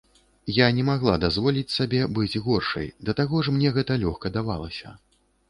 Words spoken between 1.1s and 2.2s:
дазволіць сабе